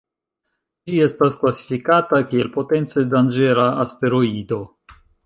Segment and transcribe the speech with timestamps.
[0.89, 4.59] Ĝi estas klasifikata kiel potence danĝera asteroido.